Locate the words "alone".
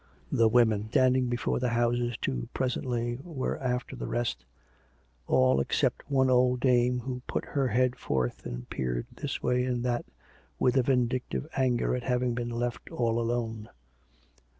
13.21-13.69